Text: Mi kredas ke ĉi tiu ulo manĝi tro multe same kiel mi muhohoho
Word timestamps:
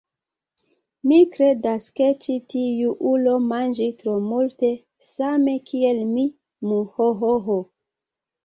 Mi 1.09 1.17
kredas 1.33 1.85
ke 1.99 2.07
ĉi 2.25 2.37
tiu 2.53 2.95
ulo 3.11 3.35
manĝi 3.51 3.91
tro 4.01 4.15
multe 4.31 4.73
same 5.11 5.55
kiel 5.73 6.03
mi 6.15 6.27
muhohoho 6.73 7.61